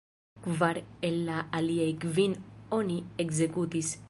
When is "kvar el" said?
0.45-1.19